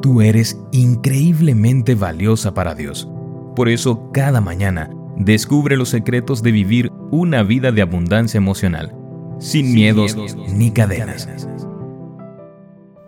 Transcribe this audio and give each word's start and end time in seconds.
Tú 0.00 0.20
eres 0.20 0.60
increíblemente 0.70 1.96
valiosa 1.96 2.54
para 2.54 2.74
Dios. 2.74 3.08
Por 3.56 3.68
eso, 3.68 4.10
cada 4.12 4.40
mañana, 4.40 4.90
descubre 5.16 5.76
los 5.76 5.88
secretos 5.88 6.42
de 6.42 6.52
vivir 6.52 6.92
una 7.10 7.42
vida 7.42 7.72
de 7.72 7.82
abundancia 7.82 8.38
emocional, 8.38 8.94
sin, 9.40 9.74
miedos, 9.74 10.16
ni 10.54 10.70
cadenas. 10.70 11.28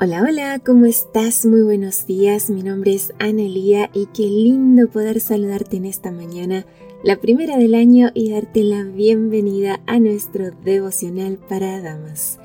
Hola, 0.01 0.23
hola, 0.23 0.59
¿cómo 0.59 0.87
estás? 0.87 1.47
Muy 1.47 1.63
buenos 1.63 2.07
días, 2.07 2.51
mi 2.51 2.65
nombre 2.65 2.95
es 2.95 3.13
Anelía 3.21 3.89
y 3.95 4.07
qué 4.07 4.23
lindo 4.23 4.89
poder 4.89 5.21
saludarte 5.21 5.77
en 5.77 5.85
esta 5.85 6.11
mañana, 6.11 6.67
la 7.05 7.21
primera 7.21 7.57
del 7.57 7.75
año, 7.75 8.11
y 8.15 8.33
darte 8.33 8.65
la 8.65 8.83
bienvenida 8.83 9.81
a 9.87 10.01
nuestro 10.01 10.51
devocional 10.65 11.39
para 11.49 11.81
damas. 11.81 12.40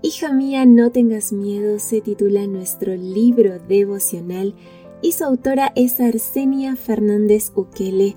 Hija 0.00 0.32
mía, 0.32 0.64
no 0.64 0.92
tengas 0.92 1.32
miedo, 1.32 1.80
se 1.80 2.00
titula 2.00 2.46
nuestro 2.46 2.94
libro 2.94 3.58
devocional 3.58 4.54
y 5.02 5.10
su 5.10 5.24
autora 5.24 5.72
es 5.74 5.98
Arsenia 5.98 6.76
Fernández 6.76 7.50
Ukele, 7.56 8.14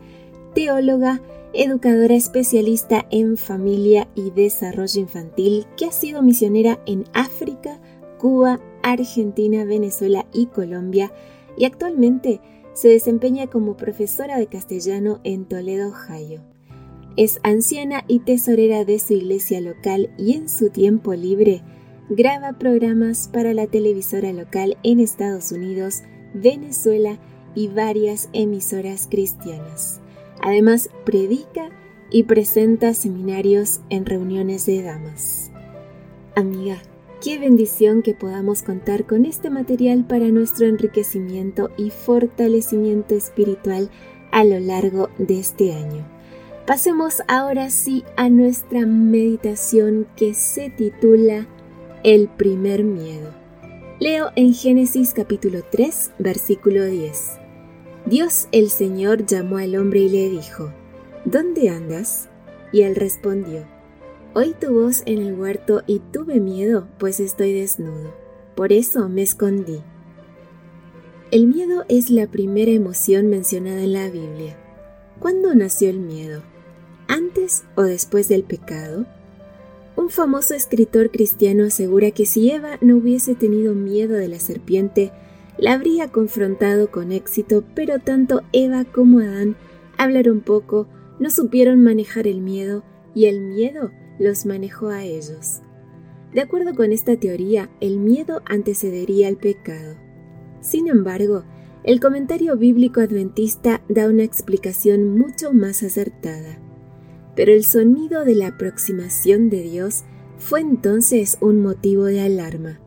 teóloga, 0.54 1.21
educadora 1.54 2.13
especialista 2.13 3.07
en 3.09 3.35
familia 3.35 4.07
y 4.13 4.30
desarrollo 4.30 5.02
infantil 5.02 5.66
que 5.76 5.85
ha 5.85 5.91
sido 5.91 6.21
misionera 6.21 6.80
en 6.85 7.05
África, 7.13 7.82
Cuba, 8.20 8.59
Argentina, 8.84 9.66
Venezuela 9.66 10.27
y 10.32 10.45
Colombia 10.45 11.12
y 11.57 11.66
actualmente 11.66 12.41
se 12.73 12.90
desempeña 12.90 13.48
como 13.48 13.76
profesora 13.76 14.38
de 14.38 14.45
castellano 14.45 15.20
en 15.23 15.45
Toledo, 15.45 15.90
Ohio. 15.90 16.51
Es 17.17 17.39
anciana 17.43 18.03
y 18.07 18.20
tesorera 18.20 18.85
de 18.85 18.99
su 18.99 19.13
iglesia 19.13 19.59
local 19.59 20.09
y 20.17 20.33
en 20.33 20.47
su 20.47 20.70
tiempo 20.70 21.13
libre 21.13 21.61
graba 22.09 22.53
programas 22.53 23.27
para 23.27 23.53
la 23.53 23.67
televisora 23.67 24.31
local 24.31 24.77
en 24.84 24.99
Estados 24.99 25.51
Unidos, 25.51 26.03
Venezuela 26.34 27.20
y 27.53 27.67
varias 27.67 28.29
emisoras 28.34 29.07
cristianas. 29.09 29.99
Además, 30.41 30.90
predica 31.05 31.70
y 32.09 32.23
presenta 32.23 32.93
seminarios 32.93 33.81
en 33.90 34.05
reuniones 34.05 34.65
de 34.65 34.81
damas. 34.81 35.51
Amiga, 36.35 36.81
qué 37.23 37.40
bendición 37.40 38.01
que 38.01 38.13
podamos 38.13 38.62
contar 38.62 39.05
con 39.05 39.25
este 39.25 39.49
material 39.49 40.05
para 40.05 40.29
nuestro 40.29 40.65
enriquecimiento 40.65 41.70
y 41.77 41.90
fortalecimiento 41.90 43.15
espiritual 43.15 43.90
a 44.31 44.43
lo 44.43 44.59
largo 44.59 45.09
de 45.18 45.40
este 45.40 45.73
año. 45.73 46.05
Pasemos 46.65 47.23
ahora 47.27 47.71
sí 47.71 48.04
a 48.17 48.29
nuestra 48.29 48.85
meditación 48.85 50.05
que 50.15 50.35
se 50.35 50.70
titula 50.70 51.48
El 52.03 52.27
primer 52.27 52.84
miedo. 52.84 53.31
Leo 53.99 54.31
en 54.35 54.53
Génesis 54.53 55.13
capítulo 55.15 55.63
3, 55.71 56.12
versículo 56.20 56.85
10. 56.85 57.31
Dios 58.05 58.48
el 58.51 58.70
Señor 58.70 59.26
llamó 59.26 59.57
al 59.57 59.76
hombre 59.76 60.01
y 60.01 60.09
le 60.09 60.29
dijo, 60.29 60.71
¿Dónde 61.26 61.70
andas? 61.70 62.29
Y 62.71 62.84
él 62.84 62.96
respondió, 62.96 63.65
Oí 64.35 64.53
tu 64.53 64.72
voz 64.72 65.01
en 65.07 65.19
el 65.19 65.34
huerto 65.34 65.81
y 65.88 66.00
tuve 66.00 66.40
miedo, 66.40 66.88
pues 67.00 67.19
estoy 67.19 67.53
desnudo. 67.53 68.13
Por 68.53 68.72
eso 68.72 69.09
me 69.09 69.23
escondí. 69.23 69.81
El 71.31 71.47
miedo 71.47 71.85
es 71.90 72.12
la 72.12 72.28
primera 72.28 72.72
emoción 72.72 73.29
mencionada 73.29 73.81
en 73.81 73.94
la 73.94 74.09
Biblia. 74.09 74.57
¿Cuándo 75.19 75.53
nació 75.56 75.90
el 75.90 76.00
miedo? 76.00 76.44
¿Antes 77.12 77.66
o 77.75 77.81
después 77.81 78.29
del 78.29 78.44
pecado? 78.44 79.06
Un 79.97 80.09
famoso 80.09 80.53
escritor 80.53 81.12
cristiano 81.12 81.66
asegura 81.66 82.12
que 82.12 82.25
si 82.25 82.50
Eva 82.50 82.78
no 82.79 82.95
hubiese 82.95 83.35
tenido 83.35 83.75
miedo 83.75 84.13
de 84.13 84.29
la 84.29 84.40
serpiente, 84.40 85.12
la 85.57 85.73
habría 85.73 86.07
confrontado 86.07 86.90
con 86.90 87.12
éxito, 87.12 87.66
pero 87.75 88.00
tanto 88.00 88.44
Eva 88.53 88.85
como 88.85 89.19
Adán 89.19 89.57
hablaron 89.97 90.40
poco, 90.40 90.88
no 91.19 91.29
supieron 91.31 91.84
manejar 91.84 92.28
el 92.28 92.40
miedo 92.40 92.81
y 93.13 93.25
el 93.25 93.41
miedo 93.41 93.91
los 94.18 94.46
manejó 94.46 94.88
a 94.88 95.03
ellos. 95.03 95.59
De 96.34 96.40
acuerdo 96.40 96.74
con 96.75 96.94
esta 96.94 97.18
teoría, 97.18 97.69
el 97.81 97.97
miedo 98.00 98.41
antecedería 98.46 99.28
al 99.28 99.36
pecado. 99.36 99.97
Sin 100.62 100.88
embargo, 100.88 101.44
el 101.84 102.00
comentario 102.00 102.56
bíblico 102.56 103.02
adventista 103.02 103.81
da 103.90 104.07
una 104.07 104.24
explicación 104.24 105.18
mucho 105.18 105.52
más 105.52 105.84
acertada. 105.84 106.71
Pero 107.41 107.53
el 107.53 107.66
sonido 107.66 108.24
de 108.24 108.35
la 108.35 108.50
aproximación 108.50 109.50
de 109.50 109.63
Dios 109.63 110.03
fue 110.38 110.62
entonces 110.62 111.40
un 111.41 111.59
motivo 111.59 112.03
de 112.03 112.22
alarma. 112.22 112.79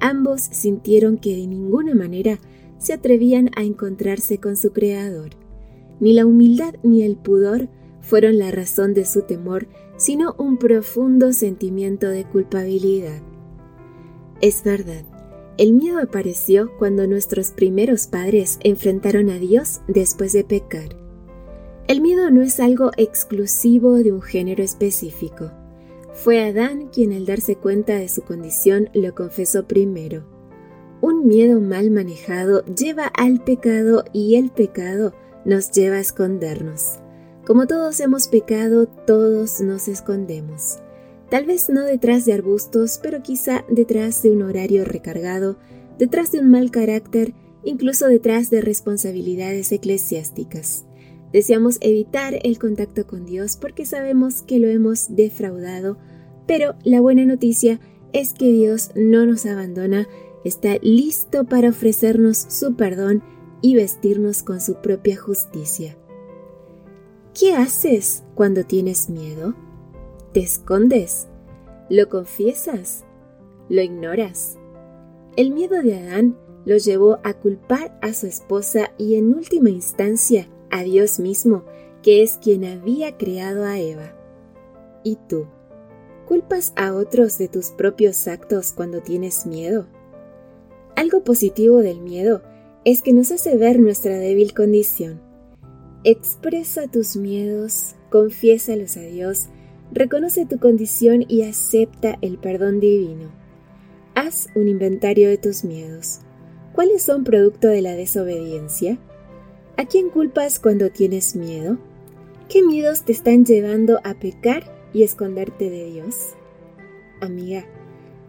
Ambos 0.00 0.42
sintieron 0.42 1.16
que 1.16 1.34
de 1.34 1.46
ninguna 1.46 1.94
manera 1.94 2.38
se 2.76 2.92
atrevían 2.92 3.48
a 3.56 3.62
encontrarse 3.62 4.36
con 4.36 4.58
su 4.58 4.74
Creador. 4.74 5.30
Ni 5.98 6.12
la 6.12 6.26
humildad 6.26 6.74
ni 6.82 7.04
el 7.04 7.16
pudor 7.16 7.70
fueron 8.02 8.36
la 8.36 8.50
razón 8.50 8.92
de 8.92 9.06
su 9.06 9.22
temor, 9.22 9.66
sino 9.96 10.34
un 10.36 10.58
profundo 10.58 11.32
sentimiento 11.32 12.06
de 12.06 12.26
culpabilidad. 12.26 13.22
Es 14.42 14.62
verdad, 14.62 15.06
el 15.56 15.72
miedo 15.72 16.00
apareció 16.00 16.70
cuando 16.76 17.06
nuestros 17.06 17.50
primeros 17.52 18.08
padres 18.08 18.58
enfrentaron 18.62 19.30
a 19.30 19.38
Dios 19.38 19.80
después 19.88 20.34
de 20.34 20.44
pecar. 20.44 21.05
El 21.88 22.00
miedo 22.00 22.32
no 22.32 22.42
es 22.42 22.58
algo 22.58 22.90
exclusivo 22.96 23.94
de 23.94 24.10
un 24.10 24.20
género 24.20 24.64
específico. 24.64 25.52
Fue 26.14 26.42
Adán 26.42 26.88
quien 26.88 27.12
al 27.12 27.26
darse 27.26 27.54
cuenta 27.54 27.94
de 27.94 28.08
su 28.08 28.22
condición 28.22 28.90
lo 28.92 29.14
confesó 29.14 29.68
primero. 29.68 30.24
Un 31.00 31.28
miedo 31.28 31.60
mal 31.60 31.92
manejado 31.92 32.64
lleva 32.64 33.06
al 33.06 33.44
pecado 33.44 34.04
y 34.12 34.34
el 34.34 34.50
pecado 34.50 35.14
nos 35.44 35.70
lleva 35.70 35.96
a 35.96 36.00
escondernos. 36.00 36.98
Como 37.46 37.68
todos 37.68 38.00
hemos 38.00 38.26
pecado, 38.26 38.86
todos 38.86 39.60
nos 39.60 39.86
escondemos. 39.86 40.78
Tal 41.30 41.44
vez 41.44 41.68
no 41.68 41.84
detrás 41.84 42.24
de 42.24 42.32
arbustos, 42.32 42.98
pero 43.00 43.22
quizá 43.22 43.64
detrás 43.68 44.24
de 44.24 44.32
un 44.32 44.42
horario 44.42 44.84
recargado, 44.84 45.56
detrás 46.00 46.32
de 46.32 46.40
un 46.40 46.50
mal 46.50 46.72
carácter, 46.72 47.34
incluso 47.62 48.08
detrás 48.08 48.50
de 48.50 48.60
responsabilidades 48.60 49.70
eclesiásticas. 49.70 50.85
Deseamos 51.36 51.76
evitar 51.82 52.38
el 52.44 52.58
contacto 52.58 53.06
con 53.06 53.26
Dios 53.26 53.58
porque 53.58 53.84
sabemos 53.84 54.40
que 54.40 54.58
lo 54.58 54.68
hemos 54.68 55.14
defraudado, 55.16 55.98
pero 56.46 56.76
la 56.82 57.02
buena 57.02 57.26
noticia 57.26 57.78
es 58.14 58.32
que 58.32 58.50
Dios 58.50 58.88
no 58.94 59.26
nos 59.26 59.44
abandona, 59.44 60.08
está 60.46 60.78
listo 60.80 61.44
para 61.44 61.68
ofrecernos 61.68 62.38
su 62.38 62.74
perdón 62.74 63.22
y 63.60 63.74
vestirnos 63.74 64.42
con 64.42 64.62
su 64.62 64.76
propia 64.76 65.18
justicia. 65.18 65.98
¿Qué 67.38 67.52
haces 67.52 68.24
cuando 68.34 68.64
tienes 68.64 69.10
miedo? 69.10 69.54
¿Te 70.32 70.40
escondes? 70.40 71.28
¿Lo 71.90 72.08
confiesas? 72.08 73.04
¿Lo 73.68 73.82
ignoras? 73.82 74.56
El 75.36 75.50
miedo 75.50 75.82
de 75.82 75.98
Adán 75.98 76.38
lo 76.64 76.78
llevó 76.78 77.18
a 77.24 77.34
culpar 77.34 77.98
a 78.00 78.14
su 78.14 78.26
esposa 78.26 78.92
y 78.96 79.16
en 79.16 79.34
última 79.34 79.68
instancia 79.68 80.48
a 80.70 80.82
Dios 80.82 81.18
mismo, 81.18 81.64
que 82.02 82.22
es 82.22 82.38
quien 82.38 82.64
había 82.64 83.16
creado 83.16 83.64
a 83.64 83.78
Eva. 83.78 84.14
¿Y 85.02 85.18
tú? 85.28 85.46
¿Culpas 86.26 86.72
a 86.76 86.94
otros 86.94 87.38
de 87.38 87.48
tus 87.48 87.70
propios 87.70 88.26
actos 88.26 88.72
cuando 88.72 89.00
tienes 89.00 89.46
miedo? 89.46 89.86
Algo 90.96 91.22
positivo 91.22 91.78
del 91.78 92.00
miedo 92.00 92.42
es 92.84 93.02
que 93.02 93.12
nos 93.12 93.30
hace 93.30 93.56
ver 93.56 93.78
nuestra 93.78 94.18
débil 94.18 94.54
condición. 94.54 95.20
Expresa 96.04 96.86
tus 96.86 97.16
miedos, 97.16 97.96
confiésalos 98.10 98.96
a 98.96 99.02
Dios, 99.02 99.46
reconoce 99.92 100.46
tu 100.46 100.58
condición 100.58 101.24
y 101.28 101.42
acepta 101.42 102.18
el 102.22 102.38
perdón 102.38 102.80
divino. 102.80 103.30
Haz 104.14 104.48
un 104.54 104.68
inventario 104.68 105.28
de 105.28 105.36
tus 105.36 105.64
miedos. 105.64 106.20
¿Cuáles 106.72 107.02
son 107.02 107.24
producto 107.24 107.68
de 107.68 107.82
la 107.82 107.92
desobediencia? 107.92 108.98
¿A 109.78 109.84
quién 109.84 110.08
culpas 110.08 110.58
cuando 110.58 110.88
tienes 110.88 111.36
miedo? 111.36 111.76
¿Qué 112.48 112.62
miedos 112.62 113.04
te 113.04 113.12
están 113.12 113.44
llevando 113.44 114.00
a 114.04 114.14
pecar 114.14 114.74
y 114.94 115.02
esconderte 115.02 115.68
de 115.68 115.90
Dios? 115.90 116.30
Amiga, 117.20 117.66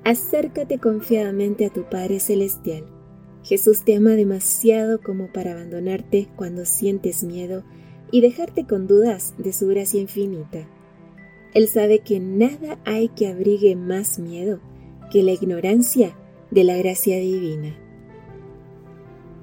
acércate 0.04 0.78
confiadamente 0.78 1.66
a 1.66 1.70
tu 1.70 1.84
Padre 1.84 2.20
Celestial. 2.20 2.86
Jesús 3.44 3.84
te 3.86 3.96
ama 3.96 4.10
demasiado 4.12 5.00
como 5.02 5.32
para 5.32 5.54
abandonarte 5.54 6.28
cuando 6.36 6.66
sientes 6.66 7.24
miedo 7.24 7.64
y 8.12 8.20
dejarte 8.20 8.68
con 8.68 8.86
dudas 8.86 9.34
de 9.38 9.54
su 9.54 9.68
gracia 9.68 10.02
infinita. 10.02 10.68
Él 11.54 11.70
sabe 11.70 12.00
que 12.00 12.20
nada 12.20 12.78
hay 12.84 13.08
que 13.08 13.30
abrigue 13.30 13.78
más 13.78 14.20
miedo 14.20 14.60
que 15.14 15.24
la 15.24 15.32
ignorancia 15.32 16.14
de 16.52 16.66
la 16.66 16.76
gracia 16.76 17.18
divina. 17.20 17.87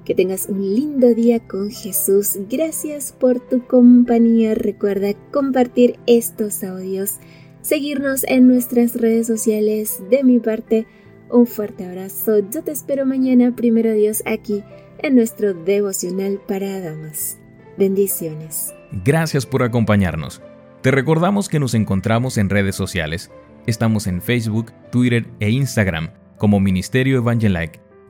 Que 0.05 0.15
tengas 0.15 0.47
un 0.47 0.61
lindo 0.61 1.13
día 1.15 1.39
con 1.39 1.71
Jesús. 1.71 2.37
Gracias 2.49 3.11
por 3.11 3.39
tu 3.39 3.65
compañía. 3.65 4.53
Recuerda 4.53 5.13
compartir 5.31 5.99
estos 6.05 6.63
audios, 6.63 7.15
seguirnos 7.61 8.23
en 8.25 8.47
nuestras 8.47 8.95
redes 8.95 9.25
sociales 9.25 10.01
de 10.11 10.23
mi 10.23 10.39
parte 10.39 10.85
un 11.29 11.47
fuerte 11.47 11.85
abrazo. 11.85 12.39
Yo 12.51 12.63
te 12.63 12.71
espero 12.71 13.05
mañana, 13.05 13.55
primero 13.55 13.91
Dios, 13.93 14.21
aquí 14.25 14.63
en 14.99 15.15
nuestro 15.15 15.53
devocional 15.53 16.39
para 16.47 16.79
damas. 16.79 17.37
Bendiciones. 17.77 18.73
Gracias 19.03 19.45
por 19.45 19.63
acompañarnos. 19.63 20.41
Te 20.81 20.91
recordamos 20.91 21.49
que 21.49 21.59
nos 21.59 21.73
encontramos 21.73 22.37
en 22.37 22.49
redes 22.49 22.75
sociales. 22.75 23.31
Estamos 23.65 24.07
en 24.07 24.21
Facebook, 24.21 24.71
Twitter 24.91 25.25
e 25.39 25.49
Instagram 25.49 26.11
como 26.37 26.59
Ministerio 26.59 27.17
Evangelike. 27.17 27.84